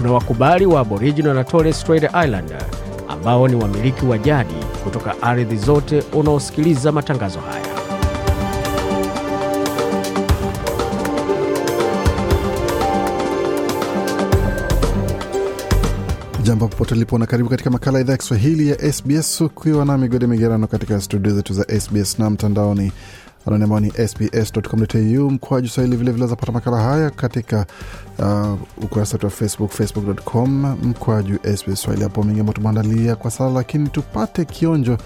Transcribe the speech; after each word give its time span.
kuna 0.00 0.12
wakubali 0.12 0.66
wa 0.66 0.80
aboriginal 0.80 1.34
na 1.34 1.44
torres 1.44 1.80
strait 1.80 2.04
islander 2.04 2.62
ambao 3.08 3.48
ni 3.48 3.56
wamiliki 3.56 4.06
wa 4.06 4.18
jadi 4.18 4.54
kutoka 4.84 5.22
ardhi 5.22 5.56
zote 5.56 6.02
unaosikiliza 6.12 6.92
matangazo 6.92 7.40
haya. 7.40 7.66
Jambo 16.42 16.68
popote 16.68 16.94
ulipo 16.94 17.18
na 17.18 17.26
karibu 17.26 17.48
katika 17.48 17.70
makala 17.70 17.98
ya 17.98 18.02
idhaa 18.04 18.12
ya 18.12 18.18
kiswahili 18.18 18.68
ya 18.68 18.92
sbs 18.92 19.40
ukiwa 19.40 19.84
na 19.84 19.98
migode 19.98 20.26
migerano 20.26 20.66
katika 20.66 21.00
studio 21.00 21.32
zetu 21.34 21.54
za 21.54 21.80
sbs 21.80 22.18
na 22.18 22.30
mtandaoni 22.30 22.92
anani 23.46 23.64
ambao 23.64 23.80
ni 23.80 23.90
sbs.com.au 23.90 25.30
mkoaju 25.30 25.68
swahili 25.68 25.96
vilevile 25.96 26.26
zapata 26.26 26.52
makala 26.52 26.76
haya 26.82 27.10
katika 27.10 27.66
uh, 28.18 28.58
ukurasa 28.84 29.14
wetu 29.14 29.26
wa 29.26 29.30
facebook 29.32 29.70
facebook.com 29.70 30.76
mkoaju 30.82 31.38
sbs 31.56 31.82
swahili. 31.82 32.02
Hapo 32.04 32.22
mengi 32.22 32.40
ambao 32.40 32.52
tumeandalia 32.54 33.16
kwa 33.16 33.30
sala 33.30 33.50
lakini 33.50 33.88
tupate 33.88 34.44
kionjo 34.44 34.98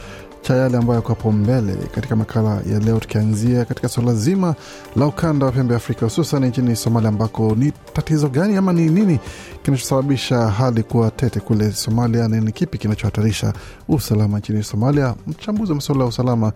cha 0.45 0.55
yale 0.56 0.77
ambayo 0.78 0.97
yako 0.97 1.09
hapo 1.09 1.33
mbele 1.33 1.77
katika 1.95 2.17
makala 2.17 2.50
ya 2.73 2.78
leo 2.78 2.98
tukianzia 3.00 3.64
katika 3.64 3.89
suala 3.89 4.14
zima 4.14 4.55
la 4.97 5.06
ukanda 5.06 5.47
wa 5.47 5.53
pembe 5.53 5.73
ya 5.75 5.77
afrika 5.77 6.06
hususan 6.06 6.45
nchini 6.45 6.77
somalia 6.77 7.09
ambako 7.09 7.55
ni 7.59 7.73
tatizo 7.92 8.28
gani 8.28 8.56
ama 8.56 8.73
ni 8.73 8.86
nini 8.89 9.19
kinachosababisha 9.62 10.36
hali 10.39 10.83
kuwa 10.83 11.11
tete 11.11 11.41
kule 11.41 11.73
somalia 11.73 12.28
na 12.28 12.41
ni 12.41 12.53
kipi 12.53 12.78
kinachohatarisha 12.78 13.53
usalama 13.89 14.39
nchini 14.39 14.62
somalia? 14.62 15.14
Mchambuzi 15.27 15.73
wa 15.73 15.77
masuala 15.77 16.03
ya 16.03 16.09
usalama 16.09 16.53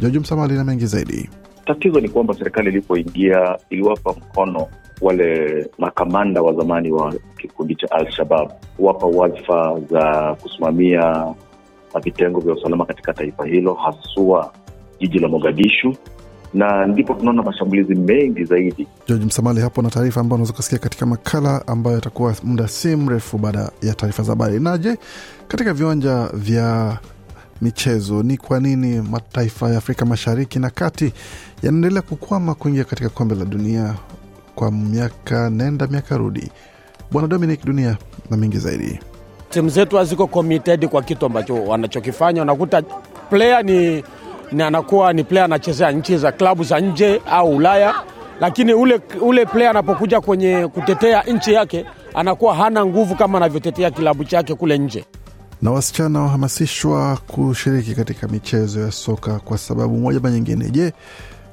joju 0.00 0.20
msamali 0.20 0.54
na 0.54 0.64
mengi 0.64 0.86
zaidi. 0.86 1.30
Tatizo 1.66 2.00
ni 2.00 2.08
kwamba 2.08 2.34
serikali 2.34 2.68
ilipoingia 2.70 3.58
iliwapa 3.70 4.12
mkono 4.12 4.66
wale 5.00 5.66
makamanda 5.78 6.42
wa 6.42 6.52
zamani 6.54 6.92
wa 6.92 7.14
kikundi 7.40 7.74
cha 7.74 7.90
Al-Shabab, 7.90 8.50
kuwapa 8.76 9.06
wadhifa 9.06 9.80
za 9.90 10.36
kusimamia 10.42 11.34
vitengo 12.00 12.40
vya 12.40 12.54
usalama 12.54 12.84
katika 12.86 13.12
taifa 13.14 13.44
hilo, 13.46 13.74
haswa 13.74 14.52
jiji 15.00 15.18
la 15.18 15.28
Mogadishu, 15.28 15.94
na 16.54 16.86
ndipo 16.86 17.14
tunaona 17.14 17.42
mashambulizi 17.42 17.94
mengi 17.94 18.44
zaidi. 18.44 18.86
George 19.08 19.24
Msamali 19.26 19.60
hapo 19.60 19.82
na 19.82 19.90
taarifa 19.90 20.20
ambayo 20.20 20.34
unaweza 20.36 20.52
kusikia 20.52 20.78
katika 20.78 21.06
makala 21.06 21.66
ambayo 21.66 21.96
yatakuwa 21.96 22.34
muda 22.42 22.68
si 22.68 22.96
mrefu 22.96 23.38
baada 23.38 23.70
ya 23.82 23.94
taarifa 23.94 24.22
za 24.22 24.32
habari. 24.32 24.60
Na 24.60 24.78
je, 24.78 24.96
katika 25.48 25.74
viwanja 25.74 26.28
vya 26.34 26.98
michezo 27.62 28.22
ni 28.22 28.36
kwa 28.36 28.60
nini 28.60 29.00
mataifa 29.00 29.70
ya 29.70 29.78
Afrika 29.78 30.04
Mashariki 30.06 30.58
na 30.58 30.70
Kati 30.70 31.12
yanaendelea 31.62 32.02
kukwama 32.02 32.54
kuingia 32.54 32.84
katika 32.84 33.08
kombe 33.08 33.34
la 33.34 33.44
dunia 33.44 33.94
kwa 34.54 34.70
miaka 34.70 35.50
nenda 35.50 35.86
miaka 35.86 36.16
rudi? 36.16 36.50
Bwana 37.10 37.28
Dominic 37.28 37.64
Dunia 37.64 37.96
na 38.30 38.36
mengi 38.36 38.58
zaidi. 38.58 38.98
Timu 39.52 39.68
zetu 39.68 39.96
haziko 39.96 40.26
committed 40.26 40.86
kwa 40.88 41.02
kitu 41.02 41.26
ambacho 41.26 41.54
wanachokifanya. 41.64 42.42
Unakuta 42.42 42.82
player 43.30 43.64
ni, 43.64 44.04
ni 44.52 44.62
anakuwa 44.62 45.12
ni 45.12 45.24
player 45.24 45.44
anachezea 45.44 45.90
nchi 45.92 46.16
za 46.18 46.32
klabu 46.32 46.64
za 46.64 46.80
nje 46.80 47.20
au 47.30 47.56
Ulaya, 47.56 47.94
lakini 48.40 48.74
ule, 48.74 49.00
ule 49.20 49.46
player 49.46 49.70
anapokuja 49.70 50.20
kwenye 50.20 50.66
kutetea 50.68 51.22
nchi 51.22 51.52
yake 51.52 51.84
anakuwa 52.14 52.54
hana 52.54 52.86
nguvu 52.86 53.14
kama 53.14 53.38
anavyotetea 53.38 53.90
kilabu 53.90 54.24
chake 54.24 54.54
kule 54.54 54.78
nje. 54.78 55.04
na 55.62 55.70
wasichana 55.70 56.20
wahamasishwa 56.20 57.16
kushiriki 57.26 57.94
katika 57.94 58.28
michezo 58.28 58.80
ya 58.80 58.90
soka 58.92 59.38
kwa 59.38 59.58
sababu 59.58 59.98
moja 59.98 60.18
ama 60.18 60.30
nyingine. 60.30 60.70
Je, 60.70 60.92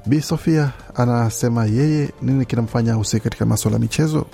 Bi 0.06 0.22
Sofia 0.22 0.70
anasema 0.96 1.66
yeye 1.66 2.10
nini 2.22 2.46
kinamfanya 2.46 2.94
ahusike 2.94 3.24
katika 3.24 3.46
maswala 3.46 3.76
ya 3.76 3.82
michezo? 3.82 4.26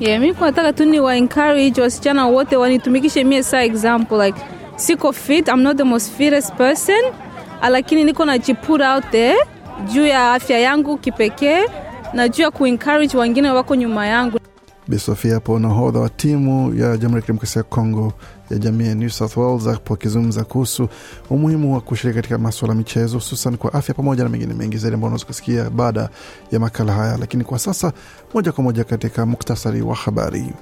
Yeah, 0.00 0.18
mi 0.20 0.32
nataka 0.32 0.72
tu 0.72 0.84
ni 0.84 1.00
wa 1.00 1.16
encourage 1.16 1.80
wasichana 1.80 2.26
wote 2.26 2.56
wanitumikishe 2.56 3.24
mie 3.24 3.42
saa 3.42 3.62
example 3.62 4.18
like 4.26 4.38
siko 4.76 5.12
fit, 5.12 5.48
I'm 5.48 5.62
not 5.62 5.76
the 5.76 5.84
most 5.84 6.10
fittest 6.12 6.52
person, 6.56 7.00
lakini 7.62 8.04
niko 8.04 8.24
na 8.24 8.38
put 8.54 8.80
out 8.80 9.04
there 9.12 9.36
juu 9.92 10.06
ya 10.06 10.32
afya 10.34 10.58
yangu 10.58 10.98
kipekee 10.98 11.64
na 12.12 12.28
juu 12.28 12.42
ya 12.42 12.50
kuencourage 12.50 13.16
wengine 13.16 13.50
wako 13.50 13.74
nyuma 13.76 14.06
yangu. 14.06 14.38
Bi 14.88 14.98
Sofia 14.98 15.34
hapo 15.34 15.58
nahodha 15.58 16.00
wa 16.00 16.08
timu 16.08 16.74
ya 16.74 16.96
Jamhuri 16.96 17.14
ya 17.16 17.20
Kidemokrasia 17.20 17.60
ya 17.60 17.64
Kongo 17.64 18.12
ya 18.50 18.58
jamii 18.58 18.86
ya 18.86 18.94
New 18.94 19.08
South 19.10 19.36
Wales 19.36 19.66
akizungumza 19.66 20.44
kuhusu 20.44 20.88
umuhimu 21.30 21.74
wa 21.74 21.80
kushiriki 21.80 22.16
katika 22.16 22.38
maswala 22.38 22.72
ya 22.74 22.78
michezo 22.78 23.14
hususan 23.18 23.56
kwa 23.56 23.74
afya 23.74 23.94
pamoja 23.94 24.22
na 24.24 24.28
mengine 24.30 24.54
mengi 24.54 24.76
zaidi 24.78 24.94
ambao 24.94 25.06
unaweza 25.08 25.26
kusikia 25.26 25.70
baada 25.70 26.08
ya 26.52 26.60
makala 26.60 26.92
haya, 26.92 27.16
lakini 27.16 27.44
kwa 27.44 27.58
sasa 27.58 27.92
moja 28.34 28.52
kwa 28.52 28.64
moja 28.64 28.84
katika 28.84 29.26
muktasari 29.26 29.82
wa 29.82 29.94
habari. 29.94 30.52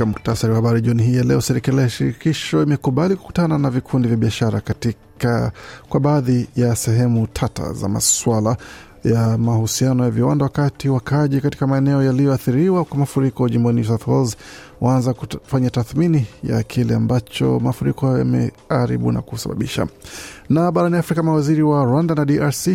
Katika 0.00 0.12
muktasari 0.18 0.50
wa 0.52 0.56
habari 0.56 0.80
jioni 0.80 1.02
hii 1.02 1.16
ya 1.16 1.22
leo, 1.22 1.40
serikali 1.40 1.78
ya 1.78 1.88
shirikisho 1.88 2.62
imekubali 2.62 3.16
kukutana 3.16 3.58
na 3.58 3.70
vikundi 3.70 4.08
vya 4.08 4.16
biashara 4.16 4.60
katika 4.60 5.52
kwa 5.88 6.00
baadhi 6.00 6.48
ya 6.56 6.76
sehemu 6.76 7.26
tata 7.26 7.72
za 7.72 7.88
maswala 7.88 8.56
ya 9.04 9.38
mahusiano 9.38 10.04
ya 10.04 10.10
viwanda, 10.10 10.44
wakati 10.44 10.88
wakaaji 10.88 11.40
katika 11.40 11.66
maeneo 11.66 12.02
yaliyoathiriwa 12.02 12.84
kwa 12.84 12.98
mafuriko 12.98 13.48
jimboni 13.48 13.84
South 13.84 14.06
Wales 14.06 14.36
waanza 14.80 15.14
kufanya 15.14 15.70
tathmini 15.70 16.26
ya 16.44 16.62
kile 16.62 16.94
ambacho 16.94 17.60
mafuriko 17.60 18.18
yameharibu 18.18 19.12
na 19.12 19.22
kusababisha. 19.22 19.86
Na 20.48 20.72
barani 20.72 20.96
Afrika, 20.96 21.22
mawaziri 21.22 21.62
wa 21.62 21.84
Rwanda 21.84 22.14
na 22.14 22.24
DRC 22.24 22.68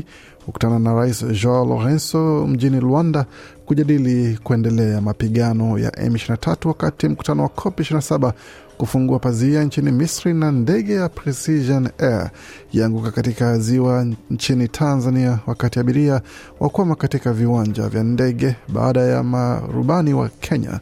kukutana 0.45 0.79
na 0.79 0.93
Rais 0.93 1.25
Joao 1.41 1.65
Lorenzo 1.65 2.47
mjini 2.47 2.79
Luanda 2.79 3.25
kujadili 3.65 4.39
kuendelea 4.43 5.01
mapigano 5.01 5.79
ya 5.79 5.89
M23 5.89 6.67
wakati 6.67 7.07
mkutano 7.07 7.43
wa 7.43 7.49
COP 7.49 7.79
27 7.79 8.31
kufungua 8.77 9.19
pazia 9.19 9.63
nchini 9.63 9.91
Misri 9.91 10.33
na 10.33 10.51
ndege 10.51 10.93
ya 10.93 11.09
Precision 11.09 11.89
Air 11.97 12.29
yaanguka 12.73 13.11
katika 13.11 13.59
ziwa 13.59 14.05
nchini 14.31 14.67
Tanzania 14.67 15.39
wakati 15.47 15.79
abiria 15.79 16.21
wakwama 16.59 16.95
katika 16.95 17.33
viwanja 17.33 17.89
vya 17.89 18.03
ndege 18.03 18.55
baada 18.67 19.01
ya 19.01 19.23
marubani 19.23 20.13
wa 20.13 20.29
Kenya 20.29 20.79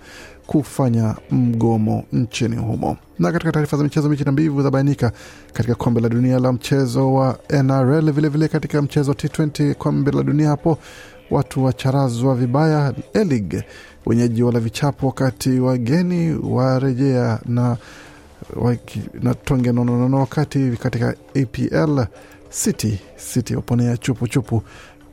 kufanya 0.48 1.16
mgomo 1.32 2.04
nchini 2.14 2.56
humo. 2.56 2.98
Na 3.20 3.32
katika 3.32 3.52
taarifa 3.52 3.78
za 3.78 3.84
michezo, 3.84 4.10
mechi 4.10 4.24
na 4.24 4.32
mbivu 4.32 4.62
zabainika 4.62 5.12
katika 5.54 5.76
kombe 5.76 6.02
la 6.02 6.10
dunia 6.10 6.40
la 6.40 6.54
mchezo 6.54 7.14
wa 7.14 7.40
NRL, 7.50 7.92
vilevile 8.00 8.30
vile 8.30 8.48
katika 8.48 8.82
mchezo 8.82 9.12
wa 9.12 9.16
T20 9.18 9.74
kombe 9.74 10.12
la 10.12 10.24
dunia 10.24 10.50
hapo 10.50 10.78
watu 11.32 11.64
wacharazwa 11.64 12.36
vibaya 12.36 12.94
Elig 13.14 13.64
wenyeji 14.06 14.44
wala 14.44 14.60
vichapo 14.60 15.08
wakati 15.08 15.60
wageni 15.60 16.36
warejea 16.44 17.40
na, 17.46 17.78
waki, 18.56 19.02
na 19.22 19.34
tonge 19.34 19.72
nononono 19.72 20.20
wakati 20.20 20.72
katika 20.80 21.16
APL 21.42 22.06
City 22.50 23.00
City 23.34 23.56
waponea 23.56 23.98
chupu 23.98 24.28
chupu 24.28 24.64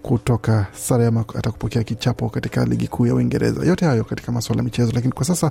kutoka 0.03 0.67
sare 0.77 1.07
ama 1.07 1.25
hata 1.35 1.51
kupokea 1.51 1.83
kichapo 1.85 2.29
katika 2.29 2.65
ligi 2.65 2.89
kuu 2.89 3.07
ya 3.07 3.15
Uingereza. 3.15 3.67
Yote 3.67 3.85
hayo 3.87 4.05
katika 4.05 4.33
masuala 4.33 4.61
ya 4.61 4.65
michezo, 4.65 4.93
lakini 4.95 5.13
kwa 5.13 5.25
sasa 5.25 5.51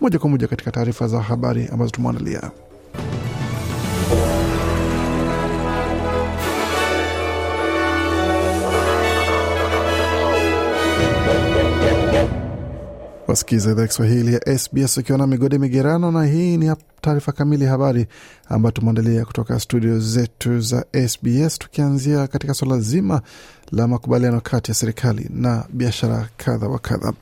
moja 0.00 0.18
kwa 0.18 0.30
moja 0.30 0.48
katika 0.48 0.70
taarifa 0.70 1.08
za 1.08 1.20
habari 1.22 1.68
ambazo 1.72 1.90
tumeandalia. 1.90 2.50
Wasikiza 13.26 13.70
idhaa 13.70 13.86
Kiswahili 13.86 14.34
ya 14.34 14.58
SBS 14.58 14.98
ukiwa 14.98 15.18
na 15.18 15.26
migode 15.26 15.58
migerano, 15.58 16.12
na 16.12 16.24
hii 16.26 16.56
ni 16.56 16.74
taarifa 17.00 17.32
kamili 17.32 17.64
ya 17.64 17.70
habari 17.70 18.06
ambayo 18.48 18.70
tumeandalia 18.72 19.24
kutoka 19.24 19.60
studio 19.60 19.98
zetu 20.00 20.60
za 20.60 20.84
SBS, 21.08 21.58
tukianzia 21.58 22.26
katika 22.26 22.54
swala 22.54 22.78
zima 22.78 23.22
la 23.72 23.88
makubaliano 23.88 24.40
kati 24.40 24.70
ya 24.70 24.74
serikali 24.74 25.26
na 25.34 25.64
biashara 25.72 26.28
kadha 26.36 26.68
wa 26.68 26.78
kadha. 26.78 27.12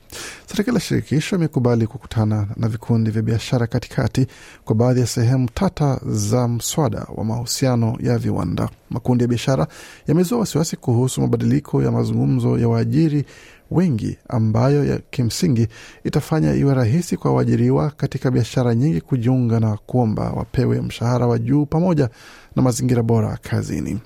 Serikali 0.47 0.75
ya 0.75 0.81
shirikisho 0.81 1.35
imekubali 1.35 1.87
kukutana 1.87 2.47
na 2.57 2.67
vikundi 2.67 3.11
vya 3.11 3.21
biashara 3.21 3.67
katikati 3.67 4.27
kwa 4.65 4.75
baadhi 4.75 4.99
ya 4.99 5.07
sehemu 5.07 5.49
tata 5.53 5.99
za 6.05 6.47
mswada 6.47 7.07
wa 7.15 7.23
mahusiano 7.25 7.97
ya 7.99 8.17
viwanda. 8.17 8.69
Makundi 8.89 9.23
ya 9.23 9.27
biashara 9.27 9.67
yamezua 10.07 10.39
wasiwasi 10.39 10.75
kuhusu 10.77 11.21
mabadiliko 11.21 11.83
ya 11.83 11.91
mazungumzo 11.91 12.57
ya 12.57 12.67
waajiri 12.69 13.25
wengi 13.71 14.17
ambayo 14.29 14.85
ya 14.85 14.97
kimsingi 14.97 15.67
itafanya 16.03 16.53
iwe 16.53 16.73
rahisi 16.73 17.17
kwa 17.17 17.33
waajiriwa 17.33 17.89
katika 17.91 18.31
biashara 18.31 18.75
nyingi 18.75 19.01
kujiunga 19.01 19.59
na 19.59 19.77
kuomba 19.77 20.31
wapewe 20.31 20.81
mshahara 20.81 21.27
wa 21.27 21.39
juu 21.39 21.65
pamoja 21.65 22.09
na 22.55 22.61
mazingira 22.61 23.03
bora 23.03 23.37
kazini. 23.41 23.99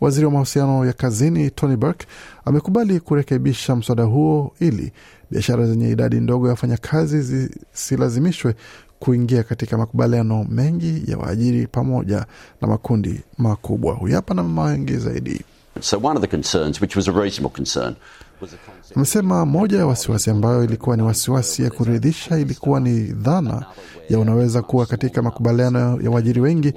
Waziri 0.00 0.26
wa 0.26 0.32
mahusiano 0.32 0.86
ya 0.86 0.92
kazini 0.92 1.50
Tony 1.50 1.76
Burke 1.76 2.06
amekubali 2.44 3.00
kurekebisha 3.00 3.76
mswada 3.76 4.02
huo 4.02 4.52
ili 4.60 4.92
biashara 5.30 5.66
zenye 5.66 5.90
idadi 5.90 6.16
ndogo 6.20 6.46
ya 6.46 6.50
wafanyakazi 6.50 7.22
zisilazimishwe 7.22 8.54
kuingia 8.98 9.42
katika 9.42 9.78
makubaliano 9.78 10.44
mengi 10.50 11.02
ya 11.10 11.18
waajiri 11.18 11.66
pamoja 11.66 12.26
na 12.60 12.68
makundi 12.68 13.20
makubwa. 13.38 13.94
Huyu 13.94 14.22
na 14.34 14.42
mengi 14.42 14.96
zaidi. 14.96 15.40
So 15.80 15.98
one 15.98 16.16
of 16.16 16.20
the 16.22 16.28
concerns, 16.28 16.80
which 16.80 16.96
was 16.96 17.08
a 17.08 17.12
reasonable 17.12 17.50
concern, 17.50 17.96
Amesema 18.96 19.46
moja 19.46 19.78
ya 19.78 19.86
wasiwasi 19.86 20.30
ambayo 20.30 20.64
ilikuwa 20.64 20.96
ni 20.96 21.02
wasiwasi 21.02 21.62
ya 21.62 21.70
kuridhisha 21.70 22.38
ilikuwa 22.38 22.80
ni 22.80 23.00
dhana 23.00 23.66
ya 24.08 24.18
unaweza 24.18 24.62
kuwa 24.62 24.86
katika 24.86 25.22
makubaliano 25.22 26.00
ya 26.02 26.10
waajiri 26.10 26.40
wengi, 26.40 26.72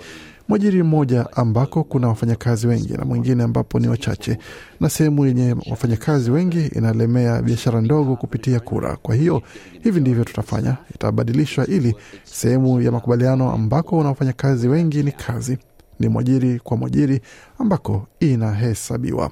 mwajiri 0.47 0.83
mmoja 0.83 1.25
ambako 1.35 1.83
kuna 1.83 2.07
wafanyakazi 2.07 2.67
wengi 2.67 2.93
na 2.93 3.05
mwingine 3.05 3.43
ambapo 3.43 3.79
ni 3.79 3.87
wachache, 3.87 4.37
na 4.79 4.89
sehemu 4.89 5.25
yenye 5.25 5.55
wafanyakazi 5.71 6.31
wengi 6.31 6.67
inalemea 6.67 7.41
biashara 7.41 7.81
ndogo 7.81 8.15
kupitia 8.15 8.59
kura. 8.59 8.95
Kwa 8.95 9.15
hiyo 9.15 9.41
hivi 9.83 9.99
ndivyo 9.99 10.23
tutafanya, 10.23 10.77
itabadilishwa 10.95 11.67
ili 11.67 11.95
sehemu 12.23 12.81
ya 12.81 12.91
makubaliano 12.91 13.51
ambako 13.51 13.97
una 13.97 14.09
wafanyakazi 14.09 14.67
wengi 14.67 15.03
ni 15.03 15.11
kazi 15.11 15.57
ni 15.99 16.07
mwajiri 16.09 16.59
kwa 16.59 16.77
mwajiri 16.77 17.21
ambako 17.59 18.07
inahesabiwa. 18.19 19.31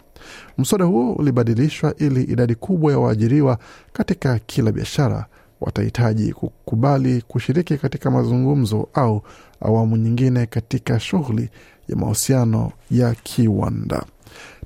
Mswada 0.57 0.85
huo 0.85 1.13
ulibadilishwa 1.13 1.95
ili 1.97 2.23
idadi 2.23 2.55
kubwa 2.55 2.91
ya 2.91 2.99
waajiriwa 2.99 3.57
katika 3.93 4.39
kila 4.39 4.71
biashara 4.71 5.25
watahitaji 5.61 6.33
kukubali 6.33 7.21
kushiriki 7.27 7.77
katika 7.77 8.11
mazungumzo 8.11 8.87
au 8.93 9.21
awamu 9.61 9.97
nyingine 9.97 10.45
katika 10.45 10.99
shughuli 10.99 11.49
ya 11.87 11.95
mahusiano 11.95 12.71
ya 12.91 13.15
kiwanda. 13.15 14.05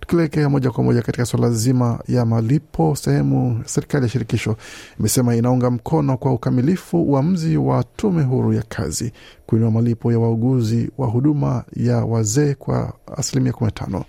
Tukielekea 0.10 0.50
moja 0.50 0.72
kwa 0.72 0.84
moja 0.84 1.02
katika 1.02 1.26
suala 1.26 1.50
zima 1.52 2.00
ya 2.08 2.26
malipo, 2.26 2.96
sehemu 2.96 3.62
serikali 3.66 4.04
ya 4.04 4.10
shirikisho 4.10 4.56
imesema 5.00 5.36
inaunga 5.36 5.72
mkono 5.72 6.18
kwa 6.18 6.34
ukamilifu 6.34 7.04
uamuzi 7.04 7.58
wa 7.58 7.84
tume 7.84 8.24
huru 8.24 8.54
ya 8.54 8.64
kazi 8.70 9.14
kuinua 9.46 9.72
malipo 9.72 10.12
ya 10.12 10.20
wauguzi 10.20 10.92
wa 10.98 11.08
huduma 11.08 11.64
ya 11.76 11.98
wazee 11.98 12.54
kwa 12.54 12.94
asilimia 13.18 13.52
15. 13.52 14.02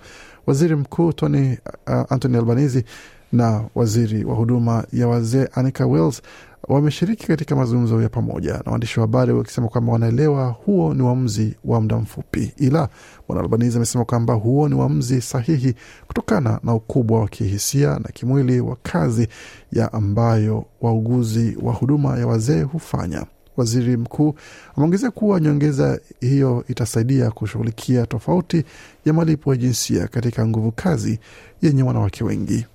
Waziri 0.47 0.77
Mkuu 0.77 1.13
Tony 1.13 1.59
uh, 1.87 2.13
Anthony 2.13 2.37
Albanese 2.37 2.85
na 3.33 3.65
waziri 3.75 4.25
wa 4.25 4.35
huduma 4.35 4.85
ya 4.93 5.09
wazee 5.09 5.49
Anika 5.55 5.87
Wells 5.87 6.23
wameshiriki 6.69 7.27
katika 7.27 7.57
mazungumzo 7.57 8.03
ya 8.03 8.09
pamoja 8.09 8.53
na 8.53 8.63
waandishi 8.73 9.01
wa 9.01 9.07
habari 9.07 9.33
wakisema 9.33 9.69
kwamba 9.69 9.93
wanaelewa 9.93 10.47
huo 10.49 10.95
ni 10.95 11.03
uamuzi 11.03 11.57
wa 11.65 11.81
muda 11.81 11.97
mfupi, 11.97 12.53
ila 12.57 12.89
bwana 13.29 13.43
Albanizi 13.43 13.77
amesema 13.77 14.05
kwamba 14.05 14.35
huo 14.35 14.69
ni 14.69 14.75
uamuzi 14.75 15.21
sahihi 15.21 15.75
kutokana 16.07 16.61
na 16.65 16.75
ukubwa 16.75 17.21
wa 17.21 17.29
kihisia 17.29 17.89
na 17.91 18.09
kimwili 18.13 18.61
wa 18.61 18.77
kazi 18.83 19.29
ya 19.73 19.93
ambayo 19.93 20.65
wauguzi 20.81 21.59
wa 21.63 21.73
huduma 21.73 22.19
ya 22.19 22.27
wazee 22.27 22.63
hufanya. 22.63 23.27
Waziri 23.57 23.97
mkuu 23.97 24.35
ameongezea 24.77 25.11
kuwa 25.11 25.41
nyongeza 25.41 26.01
hiyo 26.21 26.65
itasaidia 26.69 27.31
kushughulikia 27.31 28.07
tofauti 28.07 28.65
ya 29.05 29.13
malipo 29.13 29.51
ya 29.55 29.57
jinsia 29.61 30.09
katika 30.09 30.47
nguvu 30.47 30.73
kazi 30.73 31.19
yenye 31.63 31.83
wanawake 31.83 32.25
wengi. 32.25 32.67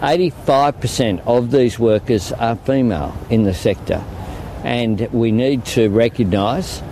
85% 0.00 1.20
of 1.26 1.50
these 1.50 1.78
workers 1.82 2.32
are 2.38 2.56
female 2.56 3.12
in 3.30 3.44
the 3.44 3.54
sector, 3.54 4.00
and 4.64 5.08
we 5.12 5.30
need 5.32 5.64
to 5.64 5.88
recognise 5.98 6.82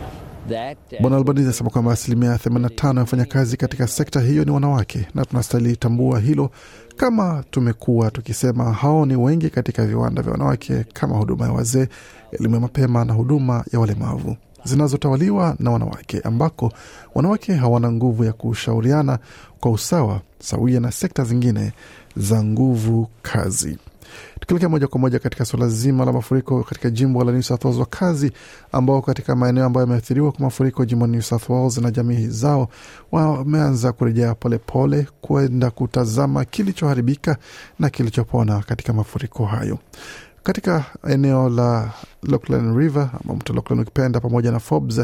that. 0.49 0.77
Bwana 1.01 1.17
Albanese 1.17 1.45
anasema 1.47 1.71
kwamba 1.71 1.93
asilimia 1.93 2.35
85 2.37 2.95
ya 2.95 3.01
wafanyakazi 3.01 3.57
katika 3.57 3.87
sekta 3.87 4.21
hiyo 4.21 4.45
ni 4.45 4.51
wanawake, 4.51 5.07
na 5.15 5.25
tunastahili 5.25 5.77
tambua 5.77 6.21
hilo, 6.21 6.51
kama 6.97 7.45
tumekuwa 7.51 8.11
tukisema 8.11 8.73
hao 8.73 9.07
ni 9.07 9.17
wengi 9.17 9.51
katika 9.51 9.87
viwanda 9.87 10.23
vya 10.23 10.33
wanawake 10.33 10.85
kama 10.93 11.17
huduma 11.17 11.47
ya 11.47 11.53
wazee, 11.53 11.89
elimu 12.33 12.55
ya 12.55 12.61
mapema 12.61 13.05
na 13.05 13.13
huduma 13.13 13.65
ya 13.73 13.81
walemavu 13.81 14.37
zinazotawaliwa 14.67 15.57
na 15.59 15.71
wanawake, 15.71 16.21
ambako 16.21 16.73
wanawake 17.15 17.55
hawana 17.55 17.93
nguvu 17.93 18.25
ya 18.25 18.33
kushauriana 18.33 19.19
kwa 19.61 19.71
usawa 19.71 20.21
sawia 20.39 20.81
na 20.81 20.93
sekta 20.93 21.25
zingine 21.25 21.73
za 22.17 22.45
nguvu 22.45 23.09
kazi. 23.23 23.79
Tukielekea 24.41 24.69
moja 24.69 24.87
kwa 24.87 25.01
moja 25.01 25.19
katika 25.19 25.45
suala 25.45 25.69
zima 25.69 26.05
la 26.05 26.13
mafuriko 26.13 26.63
katika 26.63 26.91
jimbo 26.91 27.25
la 27.25 27.33
New 27.33 27.43
South 27.43 27.65
Wales, 27.65 27.81
wakazi 27.81 28.33
ambao 28.73 29.03
katika 29.03 29.37
maeneo 29.37 29.65
ambayo 29.65 29.87
yameathiriwa 29.87 30.33
kwa 30.33 30.41
mafuriko 30.41 30.85
jimbo 30.85 31.07
New 31.07 31.21
South 31.23 31.49
Wales 31.49 31.79
na 31.79 31.91
jamii 31.91 32.27
zao 32.27 32.69
wameanza 33.13 33.93
kurejea 33.93 34.35
polepole 34.35 35.07
kwenda 35.21 35.71
kutazama 35.71 36.45
kilichoharibika 36.45 37.37
na 37.79 37.91
kilichopona 37.91 38.61
katika 38.61 38.93
mafuriko 38.93 39.45
hayo 39.45 39.79
katika 40.47 40.85
eneo 41.09 41.49
la 41.49 41.91
Lachlan 42.23 42.77
River 42.79 43.11
ama 43.25 43.35
mto 43.35 43.53
Lachlan 43.53 43.81
ukipenda, 43.81 44.21
pamoja 44.21 44.53
na 44.53 44.61
Forbes 44.61 45.01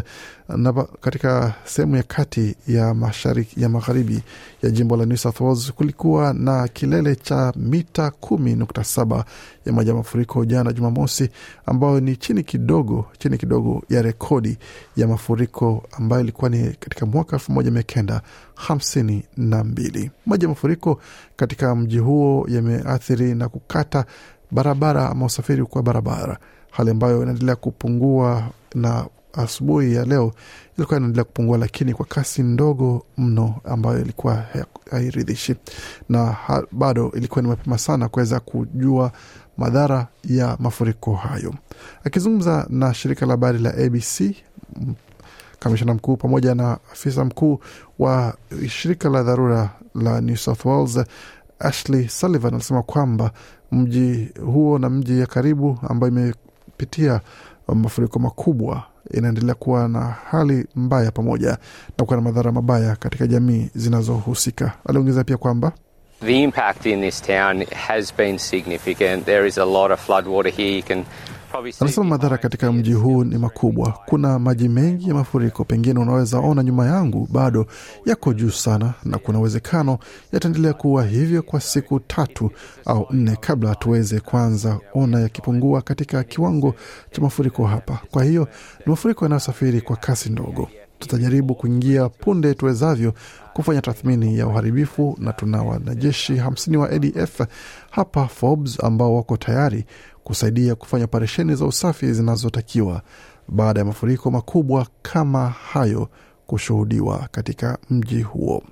na 0.48 0.72
katika 0.72 1.54
sehemu 1.64 1.96
ya 1.96 2.02
kati 2.02 2.56
ya 2.68 2.94
mashariki 2.94 3.62
ya 3.62 3.68
magharibi 3.68 4.22
ya 4.62 4.70
jimbo 4.70 4.96
la 4.96 5.06
New 5.06 5.16
South 5.16 5.40
Wales 5.40 5.72
kulikuwa 5.72 6.32
na 6.34 6.68
kilele 6.68 7.16
cha 7.16 7.52
mita 7.56 8.10
kumi 8.10 8.54
nukta 8.54 8.84
saba 8.84 9.24
ya 9.66 9.72
maji 9.72 9.90
ya 9.90 9.96
mafuriko 9.96 10.44
jana 10.44 10.72
Jumamosi, 10.72 11.30
ambayo 11.66 12.00
ni 12.00 12.16
chini 12.16 12.42
kidogo 12.42 13.06
chini 13.18 13.38
kidogo 13.38 13.82
ya 13.90 14.02
rekodi 14.02 14.58
ya 14.96 15.08
mafuriko 15.08 15.84
ambayo 15.92 16.22
ilikuwa 16.22 16.50
ni 16.50 16.64
katika 16.80 17.06
mwaka 17.06 17.36
elfu 17.36 17.52
moja 17.52 17.70
mia 17.70 17.82
kenda 17.82 18.22
hamsini 18.54 19.24
na 19.36 19.64
mbili. 19.64 20.10
Maji 20.26 20.44
ya 20.44 20.48
mafuriko 20.48 21.00
katika 21.36 21.74
mji 21.74 21.98
huo 21.98 22.46
yameathiri 22.48 23.34
na 23.34 23.48
kukata 23.48 24.04
barabara 24.52 25.10
ama 25.10 25.26
usafiri 25.26 25.64
kwa 25.64 25.82
barabara, 25.82 26.38
hali 26.70 26.90
ambayo 26.90 27.22
inaendelea 27.22 27.56
kupungua 27.56 28.48
na 28.74 29.06
asubuhi 29.32 29.94
ya 29.94 30.04
leo 30.04 30.32
ilikuwa 30.78 30.96
inaendelea 30.98 31.24
kupungua, 31.24 31.58
lakini 31.58 31.94
kwa 31.94 32.06
kasi 32.06 32.42
ndogo 32.42 33.06
mno 33.18 33.54
ambayo 33.64 34.00
ilikuwa 34.00 34.44
hairidhishi, 34.90 35.54
na 36.08 36.36
bado 36.72 37.12
ilikuwa 37.16 37.42
ni 37.42 37.48
mapema 37.48 37.78
sana 37.78 38.08
kuweza 38.08 38.40
kujua 38.40 39.12
madhara 39.58 40.06
ya 40.24 40.56
mafuriko 40.60 41.14
hayo. 41.14 41.54
Akizungumza 42.04 42.66
na 42.70 42.94
shirika 42.94 43.26
la 43.26 43.32
habari 43.32 43.58
la 43.58 43.70
ABC, 43.74 44.36
kamishna 45.58 45.94
mkuu 45.94 46.16
pamoja 46.16 46.54
na 46.54 46.72
afisa 46.92 47.24
mkuu 47.24 47.60
wa 47.98 48.34
shirika 48.68 49.08
la 49.08 49.22
dharura 49.22 49.70
la 49.94 50.20
New 50.20 50.36
South 50.36 50.64
Wales 50.64 51.00
Ashley 51.62 52.08
Sullivan 52.08 52.54
alisema 52.54 52.82
kwamba 52.82 53.30
mji 53.72 54.28
huo 54.44 54.78
na 54.78 54.90
mji 54.90 55.20
ya 55.20 55.26
karibu 55.26 55.78
ambayo 55.88 56.12
imepitia 56.12 57.20
mafuriko 57.68 58.18
makubwa 58.18 58.82
inaendelea 59.10 59.54
kuwa 59.54 59.88
na 59.88 60.00
hali 60.30 60.66
mbaya 60.76 61.10
pamoja 61.10 61.58
na 61.98 62.04
kuwa 62.04 62.16
na 62.16 62.22
madhara 62.22 62.52
mabaya 62.52 62.96
katika 62.96 63.26
jamii 63.26 63.70
zinazohusika. 63.74 64.72
Aliongeza 64.88 65.24
pia 65.24 65.36
kwamba 65.36 65.72
The 66.24 66.42
impact 66.42 66.86
in 66.86 67.00
this 67.00 67.20
town 67.22 67.64
has 67.64 68.12
been 68.16 68.38
significant. 68.38 69.24
There 69.26 69.48
is 69.48 69.58
a 69.58 69.64
lot 69.64 69.92
of 69.94 70.00
floodwater 70.06 70.52
here. 70.52 70.76
You 70.76 70.82
can 70.82 71.04
anasema 71.80 72.06
madhara 72.06 72.38
katika 72.38 72.72
mji 72.72 72.92
huu 72.92 73.24
ni 73.24 73.38
makubwa. 73.38 73.98
Kuna 74.06 74.38
maji 74.38 74.68
mengi 74.68 75.08
ya 75.08 75.14
mafuriko, 75.14 75.64
pengine 75.64 76.00
unaweza 76.00 76.38
ona 76.38 76.62
nyuma 76.62 76.86
yangu 76.86 77.28
bado 77.32 77.66
yako 78.06 78.32
juu 78.34 78.50
sana, 78.50 78.94
na 79.04 79.18
kuna 79.18 79.38
uwezekano 79.38 79.98
yataendelea 80.32 80.72
kuwa 80.72 81.04
hivyo 81.04 81.42
kwa 81.42 81.60
siku 81.60 82.00
tatu 82.00 82.50
au 82.84 83.06
nne 83.10 83.36
kabla 83.40 83.74
tuweze 83.74 84.20
kuanza 84.20 84.78
ona 84.94 85.20
yakipungua 85.20 85.82
katika 85.82 86.24
kiwango 86.24 86.74
cha 87.10 87.22
mafuriko 87.22 87.66
hapa. 87.66 87.98
Kwa 88.10 88.24
hiyo 88.24 88.48
ni 88.86 88.90
mafuriko 88.90 89.24
yanayosafiri 89.24 89.80
kwa 89.80 89.96
kasi 89.96 90.30
ndogo. 90.30 90.68
Tutajaribu 90.98 91.54
kuingia 91.54 92.08
punde 92.08 92.54
tuwezavyo 92.54 93.14
kufanya 93.52 93.80
tathmini 93.80 94.38
ya 94.38 94.46
uharibifu, 94.46 95.16
na 95.20 95.32
tuna 95.32 95.62
wanajeshi 95.62 96.36
hamsini 96.36 96.76
wa 96.76 96.90
ADF 96.90 97.40
hapa 97.90 98.26
Forbes 98.28 98.84
ambao 98.84 99.16
wako 99.16 99.36
tayari 99.36 99.84
kusaidia 100.24 100.74
kufanya 100.74 101.04
operesheni 101.04 101.54
za 101.54 101.66
usafi 101.66 102.12
zinazotakiwa 102.12 103.02
baada 103.48 103.80
ya 103.80 103.86
mafuriko 103.86 104.30
makubwa 104.30 104.86
kama 105.02 105.48
hayo 105.48 106.08
kushuhudiwa 106.46 107.28
katika 107.30 107.78
mji 107.90 108.22
huo. 108.22 108.62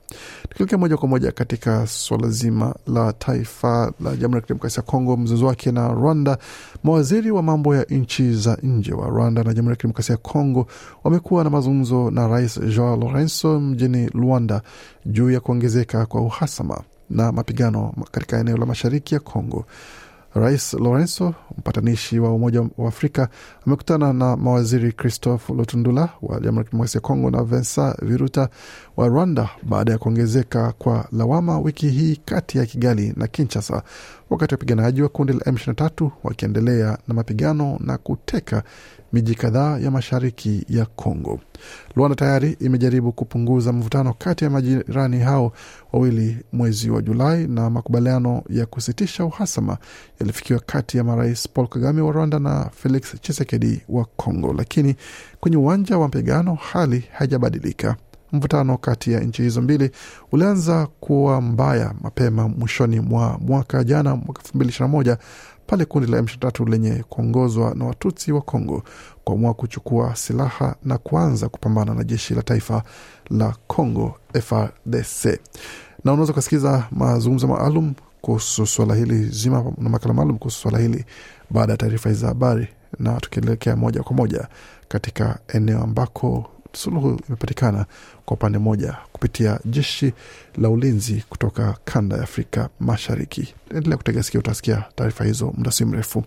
Tukielekea 0.48 0.78
moja 0.78 0.96
kwa 0.96 1.08
moja 1.08 1.32
katika 1.32 1.86
suala 1.86 2.28
zima 2.28 2.74
la 2.86 3.12
taifa 3.12 3.92
la 4.00 4.16
Jamhuri 4.16 4.34
ya 4.36 4.40
Kidemokrasia 4.40 4.80
ya 4.80 4.90
Kongo, 4.90 5.16
mzozo 5.16 5.46
wake 5.46 5.72
na 5.72 5.88
Rwanda, 5.88 6.38
mawaziri 6.84 7.30
wa 7.30 7.42
mambo 7.42 7.76
ya 7.76 7.82
nchi 7.84 8.32
za 8.34 8.58
nje 8.62 8.92
wa 8.92 9.08
Rwanda 9.08 9.42
na 9.42 9.54
Jamhuri 9.54 9.72
ya 9.72 9.76
Kidemokrasia 9.76 10.12
ya 10.12 10.16
Kongo 10.18 10.66
wamekuwa 11.04 11.44
na 11.44 11.50
mazungumzo 11.50 12.10
na 12.10 12.28
Rais 12.28 12.60
Joao 12.60 12.96
Lorenzo 12.96 13.60
mjini 13.60 14.08
Luanda 14.08 14.62
juu 15.06 15.30
ya 15.30 15.40
kuongezeka 15.40 16.06
kwa 16.06 16.20
uhasama 16.20 16.80
na 17.10 17.32
mapigano 17.32 17.94
katika 18.10 18.38
eneo 18.40 18.56
la 18.56 18.66
mashariki 18.66 19.14
ya 19.14 19.20
Kongo. 19.20 19.64
Rais 20.34 20.74
Lorenzo, 20.74 21.34
mpatanishi 21.58 22.18
wa 22.18 22.32
Umoja 22.34 22.60
wa 22.78 22.88
Afrika, 22.88 23.28
amekutana 23.66 24.12
na 24.12 24.36
mawaziri 24.36 24.92
Christophe 24.92 25.52
Lutundula 25.54 26.08
wa 26.22 26.40
Jamhuri 26.40 26.58
ya 26.58 26.64
Kidemokrasia 26.64 26.98
ya 26.98 27.00
Kongo 27.02 27.30
na 27.30 27.42
Vincent 27.44 28.04
Biruta 28.04 28.48
wa 28.96 29.08
Rwanda 29.08 29.48
baada 29.62 29.92
ya 29.92 29.98
kuongezeka 29.98 30.72
kwa 30.72 31.08
lawama 31.12 31.58
wiki 31.58 31.88
hii 31.88 32.16
kati 32.24 32.58
ya 32.58 32.66
Kigali 32.66 33.12
na 33.16 33.26
Kinshasa, 33.26 33.82
wakati 34.30 34.54
wapiganaji 34.54 35.02
wa 35.02 35.08
kundi 35.08 35.32
la 35.32 35.38
M23 35.38 36.10
wakiendelea 36.24 36.98
na 37.08 37.14
mapigano 37.14 37.78
na 37.80 37.98
kuteka 37.98 38.62
miji 39.12 39.34
kadhaa 39.34 39.78
ya 39.78 39.90
mashariki 39.90 40.64
ya 40.68 40.86
Kongo. 40.86 41.40
Rwanda 41.96 42.16
tayari 42.16 42.56
imejaribu 42.60 43.12
kupunguza 43.12 43.72
mvutano 43.72 44.14
kati 44.18 44.44
ya 44.44 44.50
majirani 44.50 45.18
hao 45.18 45.52
wawili 45.92 46.36
mwezi 46.52 46.90
wa 46.90 47.02
Julai, 47.02 47.46
na 47.46 47.70
makubaliano 47.70 48.42
ya 48.48 48.66
kusitisha 48.66 49.24
uhasama 49.24 49.78
yalifikiwa 50.20 50.60
kati 50.60 50.96
ya 50.96 51.04
marais 51.04 51.48
Paul 51.48 51.68
Kagame 51.68 52.00
wa 52.02 52.12
Rwanda 52.12 52.38
na 52.38 52.70
Felix 52.76 53.20
Tshisekedi 53.20 53.82
wa 53.88 54.04
Kongo, 54.04 54.52
lakini 54.58 54.94
kwenye 55.40 55.56
uwanja 55.56 55.98
wa 55.98 56.00
mapigano 56.04 56.54
hali 56.54 57.04
haijabadilika. 57.12 57.96
Mvutano 58.32 58.78
kati 58.78 59.12
ya 59.12 59.20
nchi 59.20 59.42
hizo 59.42 59.62
mbili 59.62 59.90
ulianza 60.32 60.86
kuwa 61.00 61.40
mbaya 61.40 61.94
mapema 62.02 62.48
mwishoni 62.48 63.00
mwa 63.00 63.38
mwaka 63.38 63.84
jana, 63.84 64.16
mwaka 64.16 64.42
elfu 64.42 64.56
mbili 64.56 64.70
ishirini 64.70 64.90
na 64.92 64.96
moja 64.98 65.18
pale 65.70 65.84
kundi 65.84 66.10
la 66.12 66.20
M23 66.20 66.70
lenye 66.70 67.04
kuongozwa 67.08 67.74
na 67.74 67.84
Watutsi 67.84 68.32
wa 68.32 68.40
Kongo 68.40 68.82
kuamua 69.24 69.54
kuchukua 69.54 70.16
silaha 70.16 70.76
na 70.84 70.98
kuanza 70.98 71.48
kupambana 71.48 71.94
na 71.94 72.04
jeshi 72.04 72.34
la 72.34 72.42
taifa 72.42 72.82
la 73.30 73.54
Kongo 73.66 74.14
FARDC. 74.42 75.24
Na 76.04 76.12
unaweza 76.12 76.32
ukasikiza 76.32 76.84
mazungumzo 76.90 77.46
maalum 77.46 77.94
kuhusu 78.20 78.66
suala 78.66 78.94
hili 78.94 79.24
zima 79.28 79.72
na 79.78 79.88
makala 79.88 80.14
maalum 80.14 80.38
kuhusu 80.38 80.60
swala 80.60 80.78
hili 80.78 81.04
baada 81.50 81.72
ya 81.72 81.76
taarifa 81.76 82.08
hizi 82.08 82.20
za 82.20 82.26
habari, 82.28 82.68
na 82.98 83.20
tukielekea 83.20 83.76
moja 83.76 84.02
kwa 84.02 84.16
moja 84.16 84.48
katika 84.88 85.38
eneo 85.48 85.82
ambako 85.82 86.50
suluhu 86.72 87.20
imepatikana 87.28 87.86
kwa 88.30 88.34
upande 88.36 88.58
mmoja 88.58 88.96
kupitia 89.12 89.60
jeshi 89.64 90.12
la 90.56 90.68
ulinzi 90.70 91.24
kutoka 91.28 91.76
kanda 91.84 92.16
ya 92.16 92.22
Afrika 92.22 92.68
Mashariki. 92.80 93.54
Endelea 93.74 93.96
kutega 93.96 94.22
sikio, 94.22 94.40
utasikia 94.40 94.84
taarifa 94.94 95.24
hizo 95.24 95.52
muda 95.56 95.70
si 95.70 95.84
mrefu. 95.84 96.24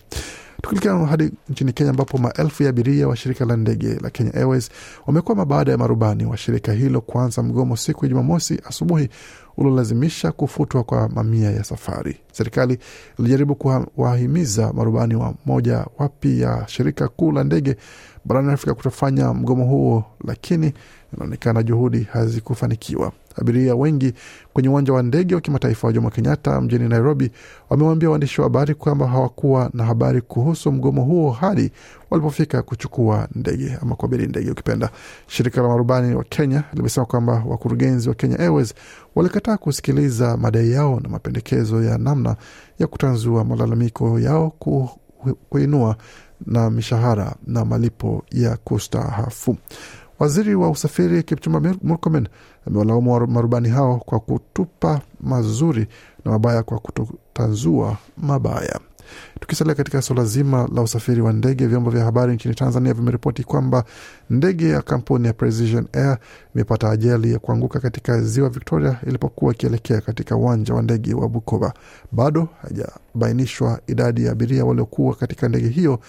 Tukielekea 0.61 0.93
hadi 1.05 1.31
nchini 1.49 1.73
Kenya 1.73 1.89
ambapo 1.89 2.17
maelfu 2.17 2.63
ya 2.63 2.69
abiria 2.69 3.07
wa 3.07 3.15
shirika 3.15 3.45
la 3.45 3.57
ndege 3.57 3.95
la 4.01 4.09
Kenya 4.09 4.33
Airways 4.33 4.69
wamekwama 5.07 5.45
baada 5.45 5.71
ya 5.71 5.77
marubani 5.77 6.25
wa 6.25 6.37
shirika 6.37 6.73
hilo 6.73 7.01
kuanza 7.01 7.43
mgomo 7.43 7.77
siku 7.77 8.05
ya 8.05 8.09
Jumamosi 8.09 8.61
asubuhi 8.65 9.09
uliolazimisha 9.57 10.31
kufutwa 10.31 10.83
kwa 10.83 11.09
mamia 11.09 11.51
ya 11.51 11.63
safari. 11.63 12.17
Serikali 12.31 12.77
ilijaribu 13.19 13.55
kuwahimiza 13.55 14.73
marubani 14.73 15.15
wa 15.15 15.33
moja 15.45 15.85
wapi 15.97 16.41
ya 16.41 16.63
shirika 16.67 17.07
kuu 17.07 17.31
la 17.31 17.43
ndege 17.43 17.75
barani 18.25 18.51
Afrika 18.53 18.73
kutofanya 18.73 19.33
mgomo 19.33 19.65
huo, 19.65 20.03
lakini 20.25 20.73
inaonekana 21.15 21.63
juhudi 21.63 22.07
hazikufanikiwa. 22.11 23.11
Abiria 23.35 23.75
wengi 23.75 24.13
kwenye 24.53 24.69
uwanja 24.69 24.93
wa 24.93 25.03
ndege 25.03 25.35
wa 25.35 25.41
kimataifa 25.41 25.87
wa 25.87 25.93
Jomo 25.93 26.09
Kenyatta 26.09 26.61
mjini 26.61 26.89
Nairobi 26.89 27.31
wamewaambia 27.69 28.09
waandishi 28.09 28.41
wa 28.41 28.45
habari 28.45 28.75
kwamba 28.75 29.07
hawakuwa 29.07 29.69
na 29.73 29.83
habari 29.85 30.21
kuhusu 30.21 30.71
mgomo 30.71 31.03
huo 31.03 31.31
hadi 31.31 31.71
walipofika 32.09 32.61
kuchukua 32.61 33.27
ndege 33.35 33.77
ama 33.81 33.95
kuabiri 33.95 34.27
ndege 34.27 34.51
ukipenda. 34.51 34.89
Shirika 35.27 35.61
la 35.61 35.67
marubani 35.67 36.15
wa 36.15 36.23
Kenya 36.23 36.63
limesema 36.73 37.05
kwamba 37.05 37.43
wakurugenzi 37.47 38.09
wa 38.09 38.15
Kenya 38.15 38.39
Airways 38.39 38.73
walikataa 39.15 39.57
kusikiliza 39.57 40.37
madai 40.37 40.71
yao 40.71 40.99
na 40.99 41.09
mapendekezo 41.09 41.83
ya 41.83 41.97
namna 41.97 42.35
ya 42.79 42.87
kutanzua 42.87 43.43
malalamiko 43.45 44.19
yao 44.19 44.49
ku, 44.59 44.89
kuinua 45.49 45.95
na 46.45 46.69
mishahara 46.69 47.35
na 47.47 47.65
malipo 47.65 48.23
ya 48.31 48.57
kustaafu. 48.57 49.57
Waziri 50.19 50.55
wa 50.55 50.69
usafiri 50.69 51.23
Kipchumba 51.23 51.75
Murkomen 51.83 52.27
amewalaumu 52.67 53.27
marubani 53.27 53.69
hao 53.69 53.97
kwa 54.05 54.19
kutupa 54.19 55.01
mazuri 55.21 55.87
na 56.25 56.31
mabaya 56.31 56.63
kwa 56.63 56.79
kutotanzua 56.79 57.97
mabaya. 58.17 58.79
Tukisalia 59.39 59.75
katika 59.75 60.01
suala 60.01 60.25
zima 60.25 60.69
la 60.75 60.81
usafiri 60.81 61.21
wa 61.21 61.33
ndege, 61.33 61.67
vyombo 61.67 61.89
vya 61.89 62.03
habari 62.05 62.33
nchini 62.33 62.55
Tanzania 62.55 62.93
vimeripoti 62.93 63.43
kwamba 63.43 63.83
ndege 64.29 64.69
ya 64.69 64.81
kampuni 64.81 65.27
ya 65.27 65.33
Precision 65.33 65.87
Air 65.93 66.17
imepata 66.55 66.89
ajali 66.89 67.33
ya 67.33 67.39
kuanguka 67.39 67.79
katika 67.79 68.21
ziwa 68.21 68.49
Victoria 68.49 68.97
ilipokuwa 69.07 69.53
ikielekea 69.53 70.01
katika 70.01 70.35
uwanja 70.35 70.73
wa 70.73 70.81
ndege 70.81 71.13
wa 71.13 71.29
Bukoba. 71.29 71.73
Bado 72.11 72.47
hajabainishwa 72.61 73.79
idadi 73.87 74.25
ya 74.25 74.31
abiria 74.31 74.65
waliokuwa 74.65 75.15
katika 75.15 75.49
ndege 75.49 75.67
hiyo 75.67 75.99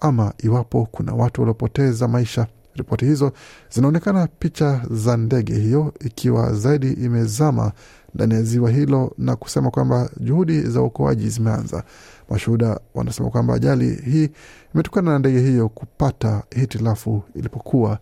ama 0.00 0.32
iwapo 0.38 0.88
kuna 0.92 1.14
watu 1.14 1.40
waliopoteza 1.40 2.08
maisha. 2.08 2.46
Ripoti 2.74 3.04
hizo 3.04 3.32
zinaonekana 3.70 4.26
picha 4.38 4.82
za 4.90 5.16
ndege 5.16 5.54
hiyo 5.54 5.94
ikiwa 6.00 6.52
zaidi 6.54 6.92
imezama 6.92 7.72
ndani 8.14 8.34
ya 8.34 8.42
ziwa 8.42 8.70
hilo 8.70 9.12
na 9.18 9.36
kusema 9.36 9.70
kwamba 9.70 10.10
juhudi 10.20 10.60
za 10.60 10.82
uokoaji 10.82 11.28
zimeanza. 11.28 11.84
Mashuhuda 12.30 12.80
wanasema 12.94 13.30
kwamba 13.30 13.54
ajali 13.54 13.94
hii 13.94 14.30
imetokana 14.74 15.10
na 15.12 15.18
ndege 15.18 15.40
hiyo 15.40 15.68
kupata 15.68 16.42
hitilafu 16.50 17.22
ilipokuwa 17.34 17.98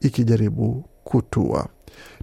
ikijaribu 0.00 0.84
kutua. 1.04 1.66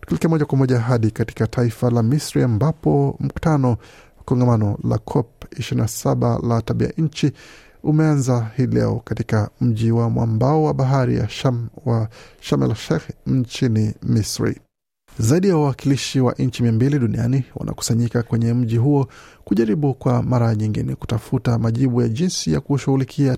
Tukilekea 0.02 0.30
moja 0.30 0.46
kwa 0.46 0.58
moja 0.58 0.80
hadi 0.80 1.12
katika 1.12 1.48
taifa 1.48 1.90
la 1.90 2.04
Misri 2.04 2.44
ambapo 2.44 3.18
mkutano 3.20 3.78
kongamano 4.26 4.78
la 4.84 4.98
COP 4.98 5.44
27 5.60 6.48
la 6.48 6.62
tabia 6.62 6.92
nchi 6.98 7.32
umeanza 7.84 8.52
hii 8.58 8.66
leo 8.68 9.02
katika 9.06 9.50
mji 9.62 9.92
wa 9.92 10.10
mwambao 10.10 10.64
wa 10.64 10.74
bahari 10.74 11.18
ya 11.18 11.30
Sham 11.30 11.68
wa 11.86 12.10
Sharm 12.40 12.64
el 12.64 12.76
nchini 13.26 13.94
Misri. 14.04 14.60
Zaidi 15.20 15.48
ya 15.50 15.58
wawakilishi 15.58 16.20
wa 16.20 16.34
nchi 16.34 16.64
mia 16.64 16.72
mbili 16.72 17.00
duniani 17.00 17.44
wanakusanyika 17.56 18.24
kwenye 18.24 18.54
mji 18.54 18.78
huo 18.78 19.08
kujaribu 19.44 19.94
kwa 19.94 20.24
mara 20.24 20.56
nyingine 20.56 20.96
kutafuta 20.96 21.58
majibu 21.60 22.02
ya 22.02 22.08
jinsi 22.10 22.54
ya 22.54 22.60
kushughulikia 22.60 23.38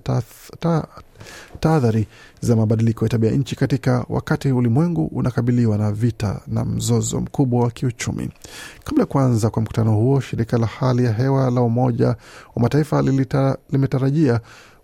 tahadhari 1.60 2.08
za 2.42 2.56
mabadiliko 2.56 3.06
ya 3.06 3.10
tabia 3.10 3.32
nchi 3.32 3.56
katika 3.56 4.06
wakati 4.10 4.52
ulimwengu 4.52 5.06
unakabiliwa 5.06 5.78
na 5.78 5.92
vita 5.92 6.42
na 6.48 6.66
mzozo 6.66 7.20
mkubwa 7.20 7.64
wa 7.64 7.72
kiuchumi. 7.72 8.30
Kabla 8.84 9.02
ya 9.02 9.06
kuanza 9.08 9.50
kwa 9.50 9.62
mkutano 9.62 9.92
huo, 9.96 10.20
shirika 10.22 10.58
la 10.58 10.66
hali 10.68 11.06
ya 11.06 11.14
hewa 11.14 11.52
la 11.52 11.62
Umoja 11.62 12.08
wa 12.56 12.62
Mataifa 12.62 13.02
lilita, 13.02 13.58
limetarajia 13.72 14.40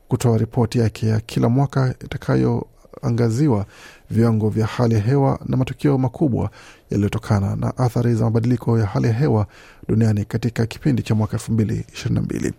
kutoa 0.08 0.38
ripoti 0.38 0.80
yake 0.80 1.08
ya 1.08 1.20
kila 1.20 1.50
mwaka 1.50 1.96
itakayoangaziwa 2.06 3.66
viwango 4.10 4.50
vya 4.50 4.66
hali 4.66 4.94
ya 4.96 5.02
hewa 5.02 5.40
na 5.46 5.58
matukio 5.58 5.98
makubwa 5.98 6.50
yaliyotokana 6.92 7.56
na 7.56 7.78
athari 7.78 8.16
za 8.16 8.24
mabadiliko 8.24 8.80
ya 8.80 8.86
hali 8.86 9.08
ya 9.08 9.14
hewa 9.14 9.48
duniani 9.88 10.26
katika 10.26 10.66
kipindi 10.66 11.04
cha 11.04 11.16
mwaka 11.16 11.34
elfu 11.34 11.52
mbili 11.52 11.86
ishirini 11.94 12.16
na 12.16 12.22
mbili. 12.22 12.54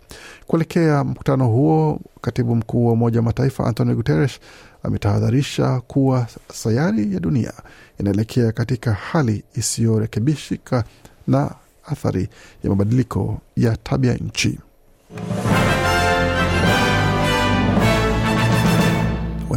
Kuelekea 0.47 1.03
mkutano 1.03 1.47
huo, 1.47 1.99
katibu 2.21 2.55
mkuu 2.55 2.85
wa 2.87 2.93
Umoja 2.93 3.19
wa 3.19 3.23
Mataifa 3.23 3.65
Antonio 3.67 3.95
Guterres 3.95 4.39
ametahadharisha 4.83 5.79
kuwa 5.87 6.27
sayari 6.53 7.13
ya 7.13 7.19
dunia 7.19 7.53
inaelekea 7.99 8.51
katika 8.51 8.93
hali 8.93 9.43
isiyorekebishika 9.55 10.83
na 11.27 11.51
athari 11.85 12.29
ya 12.63 12.69
mabadiliko 12.69 13.41
ya 13.57 13.77
tabia 13.77 14.13
nchi. 14.13 14.59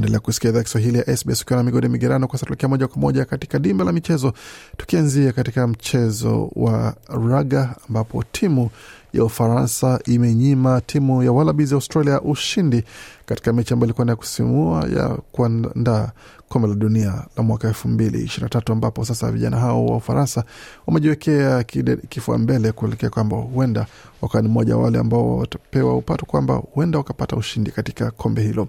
Waendelea 0.04 0.20
kusikia 0.20 0.50
idhaa 0.50 0.62
Kiswahili 0.62 0.98
ya 0.98 1.16
SBS 1.16 1.42
ukiwa 1.42 1.56
na 1.56 1.62
migodi 1.62 1.88
migerano. 1.88 2.26
Kwa 2.26 2.38
sasa 2.38 2.68
moja 2.68 2.88
kwa 2.88 2.98
moja 2.98 3.24
katika 3.24 3.58
dimba 3.58 3.84
la 3.84 3.92
michezo, 3.92 4.32
tukianzia 4.76 5.32
katika 5.32 5.66
mchezo 5.66 6.50
wa 6.56 6.94
raga 7.28 7.74
ambapo 7.88 8.24
timu 8.32 8.70
ya 9.12 9.24
Ufaransa 9.24 10.00
imenyima 10.06 10.80
timu 10.80 11.22
ya 11.22 11.32
Wallabies 11.32 11.70
ya 11.70 11.74
Australia 11.74 12.20
ushindi 12.20 12.84
katika 13.26 13.52
mechi 13.52 13.72
ambayo 13.74 13.86
ilikuwa 13.86 14.06
ya 14.06 14.16
kusimua 14.16 14.88
ya 14.96 15.08
kuandaa 15.08 16.10
kombe 16.54 16.68
la 16.68 16.74
dunia 16.74 17.24
la 17.36 17.42
mwaka 17.42 17.68
elfu 17.68 17.88
mbili 17.88 18.22
ishirini 18.24 18.42
na 18.44 18.48
tatu 18.48 18.72
ambapo 18.72 19.04
sasa 19.04 19.32
vijana 19.32 19.56
hao 19.56 19.86
wa 19.86 19.96
Ufaransa 19.96 20.44
wamejiwekea 20.86 21.62
kifua 22.08 22.38
mbele 22.38 22.72
kuelekea 22.72 23.10
kwamba 23.10 23.36
huenda 23.36 23.86
wakawa 24.22 24.42
ni 24.42 24.48
mmoja 24.48 24.76
wale 24.76 24.98
ambao 24.98 25.36
watapewa 25.36 25.96
upato 25.96 26.26
kwamba 26.26 26.54
huenda 26.54 26.98
wakapata 26.98 27.36
ushindi 27.36 27.70
katika 27.70 28.10
kombe 28.10 28.42
hilo. 28.42 28.68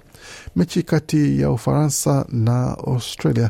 Mechi 0.56 0.84
kati 0.84 1.42
ya 1.42 1.52
Ufaransa 1.52 2.26
na 2.30 2.78
Australia 2.78 3.50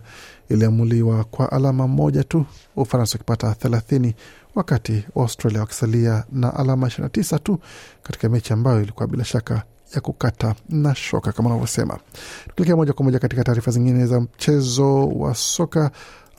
iliamuliwa 0.49 1.23
kwa 1.23 1.51
alama 1.51 1.87
moja 1.87 2.23
tu, 2.23 2.45
Ufaransa 2.75 3.13
wakipata 3.17 3.55
thelathini 3.55 4.15
wakati 4.55 5.05
wa 5.15 5.23
Australia 5.23 5.59
wakisalia 5.59 6.23
na 6.31 6.53
alama 6.55 6.87
29 6.87 7.39
tu 7.39 7.59
katika 8.03 8.29
mechi 8.29 8.53
ambayo 8.53 8.81
ilikuwa 8.81 9.07
bila 9.07 9.23
shaka 9.25 9.63
ya 9.95 10.01
kukata 10.01 10.55
na 10.69 10.95
shoka 10.95 11.31
kama 11.31 11.49
unavyosema. 11.49 11.99
Tukielekea 12.47 12.75
moja 12.75 12.93
kwa 12.93 13.05
moja 13.05 13.19
katika 13.19 13.43
taarifa 13.43 13.71
zingine 13.71 14.05
za 14.05 14.19
mchezo 14.21 15.07
wa 15.07 15.35
soka 15.35 15.91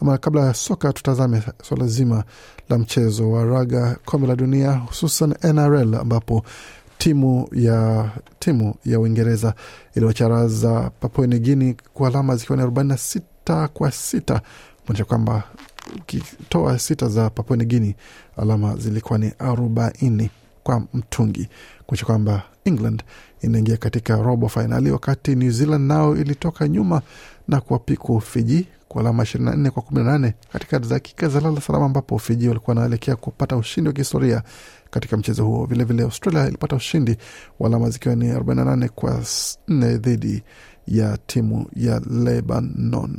ama 0.03 0.19
kabla 0.19 0.41
ya 0.47 0.55
soka, 0.55 0.93
tutazame 0.93 1.43
swala 1.63 1.87
zima 1.87 2.25
la 2.69 2.79
mchezo 2.79 3.31
wa 3.31 3.45
raga 3.45 3.97
kombe 4.05 4.27
la 4.27 4.37
dunia, 4.37 4.73
hususan 4.73 5.35
NRL 5.43 5.95
ambapo 5.95 6.45
timu 6.99 7.49
ya 7.53 8.11
timu 8.39 8.75
ya 8.85 9.01
Uingereza 9.01 9.55
iliwacharaza 9.95 10.91
Papua 11.01 11.27
New 11.27 11.39
Guinea 11.39 11.75
kwa 11.95 12.09
alama 12.09 12.37
zikiwa 12.37 12.57
ni 12.57 12.63
arobaini 12.63 12.89
na 12.91 12.97
sita 12.99 13.69
kwa 13.69 13.91
sita 13.93 14.41
kuonyesha 14.87 15.05
kwamba 15.05 15.43
ukitoa 15.97 16.79
sita 16.79 17.09
za 17.09 17.31
Papua 17.31 17.57
New 17.57 17.67
Guinea 17.67 17.95
alama 18.37 18.77
zilikuwa 18.77 19.19
ni 19.19 19.33
arobaini 19.39 20.31
kwa 20.67 20.83
mtungi 20.95 21.49
kuisha 21.87 22.07
kwamba 22.07 22.43
England 22.65 23.03
inaingia 23.41 23.77
katika 23.77 24.17
robo 24.17 24.49
fainali, 24.49 24.91
wakati 24.91 25.35
New 25.35 25.51
Zealand 25.51 25.85
nao 25.89 26.17
ilitoka 26.17 26.69
nyuma 26.69 27.03
na 27.49 27.61
kuwapiku 27.61 28.21
Fiji 28.21 28.69
kwa 28.89 29.01
alama 29.01 29.23
24 29.23 29.71
kwa 29.71 29.83
18 29.83 30.33
katika 30.53 30.79
dakika 30.79 31.29
za 31.29 31.41
lala 31.41 31.61
salama, 31.61 31.87
ambapo 31.87 32.19
Fiji 32.19 32.49
walikuwa 32.49 32.75
wanaelekea 32.77 33.17
kupata 33.17 33.57
ushindi 33.57 33.89
wa 33.89 33.93
kihistoria 33.95 34.43
katika 34.91 35.17
mchezo 35.17 35.45
huo. 35.45 35.67
Vilevile 35.67 35.85
vile 35.95 36.03
Australia 36.03 36.49
ilipata 36.49 36.77
ushindi 36.77 37.17
wa 37.61 37.69
alama 37.69 37.91
zikiwa 37.91 38.15
ni 38.17 38.33
48 38.33 38.89
kwa 38.89 39.11
4 39.69 39.97
dhidi 39.97 40.43
ya 40.89 41.19
timu 41.27 41.67
ya 41.77 42.01
Lebanon. 42.11 43.19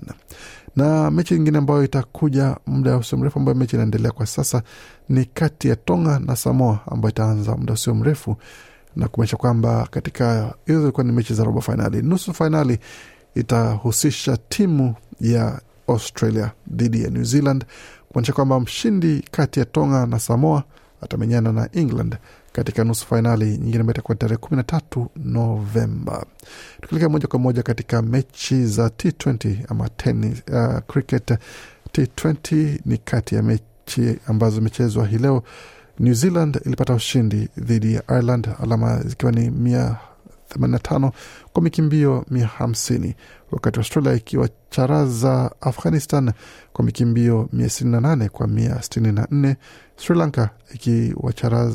Na 0.75 1.11
mechi 1.11 1.33
nyingine 1.33 1.57
ambayo 1.57 1.83
itakuja 1.83 2.57
muda 2.67 2.97
usio 2.97 3.17
mrefu, 3.17 3.39
ambayo 3.39 3.57
mechi 3.57 3.75
inaendelea 3.75 4.11
kwa 4.11 4.25
sasa 4.25 4.61
ni 5.09 5.25
kati 5.25 5.67
ya 5.67 5.75
Tonga 5.75 6.19
na 6.19 6.35
Samoa 6.35 6.79
ambayo 6.91 7.09
itaanza 7.09 7.55
muda 7.57 7.73
usio 7.73 7.95
mrefu 7.95 8.35
na 8.95 9.07
kumaanisha 9.07 9.37
kwamba 9.37 9.87
katika 9.91 10.53
hizo 10.65 10.79
zilikuwa 10.79 11.03
ni 11.03 11.11
mechi 11.11 11.33
za 11.33 11.43
robo 11.43 11.61
fainali. 11.61 12.01
Nusu 12.01 12.33
fainali 12.33 12.79
itahusisha 13.35 14.37
timu 14.37 14.95
ya 15.21 15.61
Australia 15.87 16.51
dhidi 16.71 17.03
ya 17.03 17.09
New 17.09 17.23
Zealand, 17.23 17.65
kumaanisha 18.09 18.33
kwamba 18.33 18.59
mshindi 18.59 19.25
kati 19.31 19.59
ya 19.59 19.65
Tonga 19.65 20.05
na 20.05 20.19
Samoa 20.19 20.63
atamenyana 21.01 21.51
na 21.53 21.69
England 21.73 22.17
katika 22.51 22.83
nusu 22.83 23.05
fainali 23.07 23.45
nyingine 23.45 23.79
ambayo 23.79 23.93
itakuwa 23.93 24.15
tarehe 24.15 24.37
kumi 24.37 24.57
na 24.57 24.63
tatu 24.63 25.09
Novemba. 25.15 26.25
Tukielekea 26.81 27.09
moja 27.09 27.27
kwa 27.27 27.39
moja 27.39 27.63
katika 27.63 28.01
mechi 28.01 28.65
za 28.65 28.87
T20 28.87 29.55
ama 29.69 29.89
tenis, 29.89 30.43
uh, 30.51 30.79
cricket 30.87 31.31
T20 31.93 32.79
ni 32.85 32.97
kati 32.97 33.35
ya 33.35 33.43
mechi 33.43 34.19
ambazo 34.27 34.55
zimechezwa 34.55 35.07
hii 35.07 35.17
leo. 35.17 35.43
New 35.99 36.13
Zealand 36.13 36.61
ilipata 36.65 36.93
ushindi 36.93 37.49
dhidi 37.57 37.93
ya 37.93 38.03
Ireland, 38.09 38.49
alama 38.63 39.01
zikiwa 39.03 39.31
ni 39.31 39.49
mia 39.49 39.95
85 40.57 41.11
kwa 41.53 41.61
mikimbio 41.61 42.25
mia 42.31 42.47
hamsini 42.47 43.15
wakati 43.51 43.79
Australia 43.79 44.13
ikiwa 44.13 44.49
charaza 44.69 45.51
Afghanistan 45.61 46.31
kwa 46.73 46.85
mikimbio 46.85 47.49
mia 47.53 47.69
sitini 47.69 47.91
na 47.91 48.01
nane 48.01 48.29
kwa 48.29 48.47
mia 48.47 48.81
sitini 48.81 49.11
na 49.11 49.27
nne 49.31 49.55
Sri 49.95 50.15
Lanka 50.17 50.49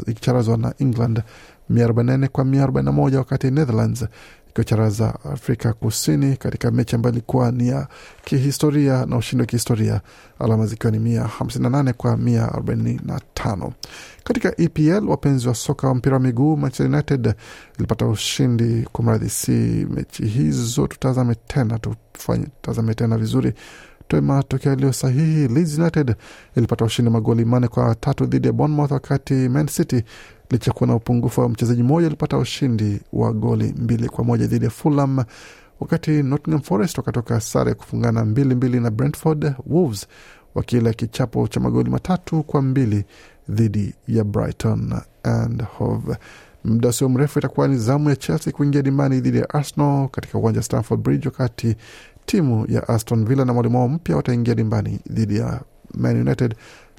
ikicharazwa 0.06 0.56
na 0.56 0.74
England 0.78 1.22
mia 1.68 1.84
arobaini 1.84 2.10
na 2.10 2.16
nne 2.16 2.28
kwa 2.28 2.44
mia 2.44 2.62
arobaini 2.62 2.86
na 2.86 2.92
moja 2.92 3.18
wakati 3.18 3.50
Netherlands 3.50 4.04
ikiwacharaza 4.52 5.14
Afrika 5.32 5.72
Kusini 5.72 6.36
katika 6.36 6.70
mechi 6.70 6.96
ambayo 6.96 7.12
ilikuwa 7.12 7.52
ni 7.52 7.68
ya 7.68 7.88
kihistoria 8.24 9.06
na 9.06 9.16
ushindi 9.16 9.40
wa 9.42 9.46
kihistoria, 9.46 10.00
alama 10.38 10.66
zikiwa 10.66 10.92
ni 10.92 10.98
mia 10.98 11.22
hamsini 11.24 11.62
na 11.62 11.70
nane 11.70 11.92
kwa 11.92 12.16
mia 12.16 12.48
arobaini 12.52 13.00
na 13.04 13.20
tano. 13.34 13.72
Katika 14.24 14.60
EPL, 14.60 15.08
wapenzi 15.08 15.48
wa 15.48 15.54
soka 15.54 15.88
wa 15.88 15.94
mpira 15.94 16.14
wa 16.16 16.20
miguu, 16.22 16.56
Manchester 16.56 16.86
United 16.86 17.34
ilipata 17.78 18.06
ushindi. 18.06 18.88
Kwa 18.92 19.04
mradhi, 19.04 19.28
si 19.30 19.50
mechi 19.90 20.26
hizo 20.26 20.86
tutazame 20.86 21.34
tena, 21.34 21.78
tufanye 21.78 22.46
tazame 22.62 22.94
tena 22.94 23.18
vizuri 23.18 23.52
matokeo 24.20 24.70
yaliyo 24.72 24.92
sahihi. 24.92 25.48
Leeds 25.48 25.78
United 25.78 26.16
ilipata 26.56 26.84
ushindi 26.84 27.10
magoli 27.10 27.44
manne 27.44 27.68
kwa 27.68 27.94
tatu 27.94 28.26
dhidi 28.26 28.46
ya 28.46 28.52
Bournemouth, 28.52 28.90
wakati 28.90 29.34
Man 29.34 29.66
City 29.66 30.02
licha 30.52 30.72
kuwa 30.72 30.86
na 30.86 30.94
upungufu 30.94 31.40
wa 31.40 31.48
mchezaji 31.48 31.82
mmoja 31.82 32.06
alipata 32.06 32.38
ushindi 32.38 33.00
wa 33.12 33.32
goli 33.32 33.74
mbili 33.78 34.08
kwa 34.08 34.24
moja 34.24 34.46
dhidi 34.46 34.64
ya 34.64 34.70
Fulham, 34.70 35.24
wakati 35.80 36.10
Nottingham 36.22 36.62
Forest 36.62 36.98
wakatoka 36.98 37.40
sare 37.40 37.74
kufungana 37.74 38.24
mbili 38.24 38.54
mbili 38.54 38.80
na 38.80 38.90
Brentford. 38.90 39.54
Wolves 39.66 40.06
wakila 40.54 40.92
kichapo 40.92 41.48
cha 41.48 41.60
magoli 41.60 41.90
matatu 41.90 42.42
kwa 42.42 42.62
mbili 42.62 43.04
dhidi 43.48 43.94
ya 44.08 44.24
Brighton 44.24 44.94
and 45.22 45.62
Hove. 45.78 46.16
Muda 46.64 46.88
usio 46.88 47.08
mrefu 47.08 47.38
itakuwa 47.38 47.68
ni 47.68 47.76
zamu 47.78 48.10
ya 48.10 48.16
Chelsea 48.16 48.52
kuingia 48.52 48.82
dimbani 48.82 49.20
dhidi 49.20 49.38
ya 49.38 49.50
Arsenal 49.50 50.08
katika 50.08 50.38
uwanja 50.38 50.58
wa 50.60 50.64
Stamford 50.64 51.00
Bridge, 51.00 51.28
wakati 51.28 51.76
timu 52.26 52.66
ya 52.68 52.88
Aston 52.88 53.24
Villa 53.26 53.44
na 53.44 53.52
mwalimu 53.52 53.78
wao 53.78 53.88
mpya 53.88 54.16
wataingia 54.16 54.54
dimbani 54.54 55.00
dhidi 55.10 55.36
ya 55.36 55.60
Man 55.94 56.20
United, 56.20 56.54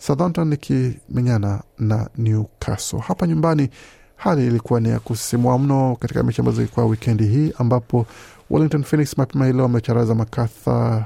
Southampton 0.08 0.54
ikimenyana 0.54 1.63
na 1.80 2.10
Newcastle. 2.18 3.00
Hapa 3.00 3.28
nyumbani 3.28 3.70
hali 4.16 4.48
ilikuwa 4.48 4.80
ni 4.80 4.89
ya 4.89 5.00
kusisimua 5.00 5.60
mno 5.60 5.96
katika 6.00 6.24
mechi 6.24 6.42
ambazo 6.42 6.62
ilikuwa 6.62 6.86
wikendi 6.86 7.28
hii, 7.28 7.54
ambapo 7.58 8.06
Wellington 8.50 8.84
Phoenix 8.84 9.18
mapema 9.18 9.46
hii 9.46 9.54
leo 9.54 9.62
wamecharaza 9.63 10.16
Makatha 10.16 11.06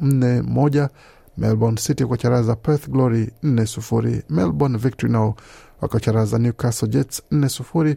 nne 0.00 0.42
moja, 0.42 0.88
Melbourne 1.38 1.76
City 1.80 2.04
kuwacharaza 2.04 2.56
Perth 2.56 2.88
Glory 2.88 3.30
nne 3.42 3.66
sufuri, 3.66 4.22
Melbourne 4.30 4.78
Victory 4.78 5.12
nao 5.12 5.34
wakacharaza 5.80 6.38
Newcastle 6.38 6.88
Jets 6.88 7.22
nne 7.30 7.48
sufuri, 7.48 7.96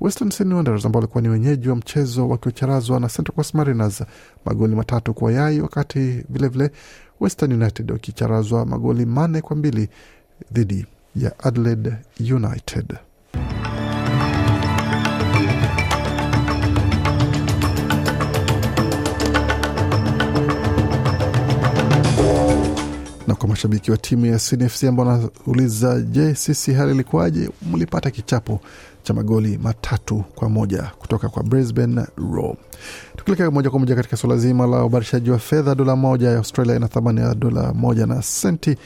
Western 0.00 0.30
Sydney 0.30 0.54
Wanderers 0.56 0.86
ambao 0.86 1.00
walikuwa 1.00 1.22
ni 1.22 1.28
wenyeji 1.28 1.68
wa 1.68 1.76
mchezo 1.76 2.28
wakiwacharazwa 2.28 3.00
na 3.00 3.08
Central 3.08 3.34
Coast 3.34 3.54
Mariners 3.54 4.02
magoli 4.44 4.76
matatu 4.76 5.14
kwa 5.14 5.32
yai, 5.32 5.60
wakati 5.60 5.98
vilevile 6.00 6.48
vile 6.48 6.70
Western 7.20 7.52
United 7.52 7.90
wakicharazwa 7.90 8.66
magoli 8.66 9.06
manne 9.06 9.40
kwa 9.40 9.56
mbili 9.56 9.88
dhidi 10.52 10.86
ya 11.16 11.38
Adelaide 11.38 11.92
United. 12.20 12.98
Na 23.30 23.36
kwa 23.36 23.48
mashabiki 23.48 23.90
wa 23.90 23.96
timu 23.96 24.26
ya 24.26 24.38
CNFC 24.38 24.84
ambao 24.84 25.06
wanauliza 25.06 26.00
je, 26.00 26.34
sisi 26.34 26.72
hali 26.72 26.92
ilikuwaje? 26.92 27.50
Mlipata 27.72 28.10
kichapo 28.10 28.60
cha 29.02 29.14
magoli 29.14 29.58
matatu 29.62 30.24
kwa 30.34 30.48
moja 30.48 30.82
kutoka 30.98 31.28
kwa 31.28 31.42
Brisbane 31.42 32.06
Roar. 32.32 32.54
Tukielekea 33.16 33.50
moja 33.50 33.70
kwa 33.70 33.78
moja 33.78 33.94
katika 33.94 34.16
suala 34.16 34.36
zima 34.36 34.66
la 34.66 34.84
ubadilishaji 34.84 35.30
wa 35.30 35.38
fedha, 35.38 35.74
dola 35.74 35.96
moja 35.96 36.30
ya 36.30 36.36
Australia 36.36 36.76
ina 36.76 36.88
thamani 36.88 37.20
ya 37.20 37.34
dola 37.34 37.72
moja 37.72 38.06
na 38.06 38.22
senti 38.22 38.76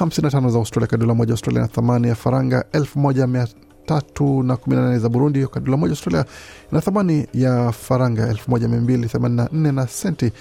55 0.00 0.50
za 0.50 0.58
Australia. 0.58 0.86
Kwa 0.88 0.98
dola 0.98 1.14
moja 1.14 1.32
Australia 1.32 1.60
ina 1.60 1.68
thamani 1.68 2.08
ya 2.08 2.14
faranga 2.14 2.64
1318 2.72 4.98
za 4.98 5.08
Burundi. 5.08 5.46
Kwa 5.46 5.60
dola 5.60 5.76
moja 5.76 5.90
Australia 5.92 6.24
ina 6.72 6.80
thamani 6.80 7.26
ya 7.34 7.72
faranga 7.72 8.32
1284 8.32 9.72
na 9.72 9.86
senti 9.86 10.32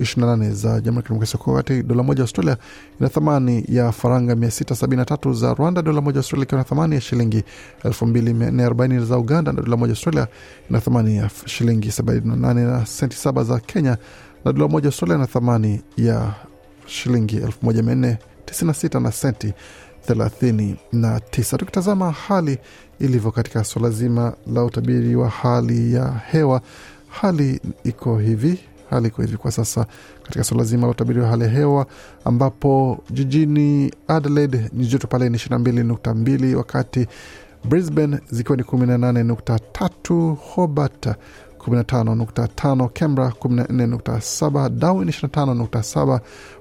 28 0.00 0.50
za 0.52 0.80
Jamhuri 0.80 0.96
ya 0.96 1.02
Kidemokrasia 1.02 1.38
ya 1.38 1.44
Kongo, 1.44 1.56
wakati 1.56 1.82
dola 1.82 2.02
moja 2.02 2.22
Australia 2.22 2.56
ina 3.00 3.08
thamani 3.08 3.64
ya 3.68 3.92
faranga 3.92 4.34
673 4.34 5.34
za 5.34 5.54
Rwanda, 5.54 5.82
dola 5.82 6.00
moja 6.00 6.18
Australia 6.18 6.44
ikiwa 6.44 6.58
na 6.58 6.64
thamani 6.64 6.94
ya 6.94 7.00
shilingi 7.00 7.44
2440 7.84 9.04
za 9.04 9.18
Uganda, 9.18 9.52
na 9.52 9.62
dola 9.62 9.76
moja 9.76 9.90
Australia 9.92 10.26
ina 10.70 10.80
thamani 10.80 11.16
ya 11.16 11.30
shilingi 11.46 11.88
78 11.88 12.54
na 12.54 12.86
senti 12.86 13.16
7 13.28 13.44
za 13.44 13.60
Kenya, 13.60 13.96
na 14.44 14.52
dola 14.52 14.68
moja 14.68 14.86
Australia 14.86 15.16
ina 15.16 15.26
thamani 15.26 15.82
ya 15.96 16.34
shilingi 16.86 17.38
1496 17.40 19.00
na 19.00 19.12
senti 19.12 19.52
39. 20.08 21.56
Tukitazama 21.58 22.12
hali 22.12 22.58
ilivyo 23.00 23.30
katika 23.30 23.64
suala 23.64 23.90
zima 23.90 24.32
la 24.54 24.64
utabiri 24.64 25.16
wa 25.16 25.28
hali 25.28 25.94
ya 25.94 26.12
hewa, 26.30 26.60
hali 27.08 27.60
iko 27.84 28.18
hivi 28.18 28.58
hali 28.94 29.08
iko 29.08 29.22
hivi 29.22 29.36
kwa 29.36 29.52
sasa 29.52 29.86
katika 30.22 30.44
suala 30.44 30.64
zima 30.64 30.82
la 30.86 30.90
utabiri 30.90 31.20
wa 31.20 31.28
hali 31.28 31.42
ya 31.44 31.50
hewa, 31.50 31.86
ambapo 32.24 32.98
jijini 33.10 33.92
Adelaide 34.08 34.70
nyuzi 34.72 34.90
joto 34.90 35.06
pale 35.06 35.28
ni 35.28 35.36
22.2, 35.38 36.54
wakati 36.54 37.06
Brisbane 37.64 38.18
zikiwa 38.30 38.56
ni 38.56 38.62
18.3, 38.62 40.34
Hobart 40.54 41.06
15.5, 41.58 42.88
Canberra 42.88 43.28
14.7, 43.40 44.68
Darwin 44.68 45.08
25.7, 45.08 46.20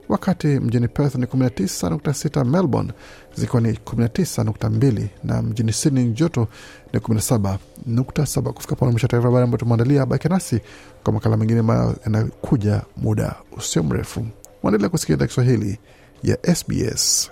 wakati 0.09 0.47
mjini 0.47 0.87
Perth 0.87 1.15
ni 1.15 1.25
19.6, 1.25 2.45
Melbourne 2.45 2.93
zikiwa 3.35 3.61
ni 3.61 3.71
19.2 3.71 5.05
na 5.23 5.41
mjini 5.41 5.73
Sydney 5.73 6.05
joto 6.11 6.47
ni 6.93 6.99
17.7. 6.99 8.51
Kufika 8.51 8.75
pona 8.75 8.91
mwisho 8.91 9.07
taarifa 9.07 9.27
habari 9.27 9.43
ambayo 9.43 9.57
tumeandalia. 9.59 10.05
Baki 10.05 10.29
nasi 10.29 10.59
kwa 11.03 11.13
makala 11.13 11.37
mengine 11.37 11.59
ambayo 11.59 11.95
yanakuja 12.03 12.81
muda 12.97 13.35
usio 13.57 13.83
mrefu. 13.83 14.25
Waendelea 14.63 14.89
kusikia 14.89 15.15
idhaa 15.15 15.27
Kiswahili 15.27 15.79
ya 16.23 16.55
SBS. 16.55 17.31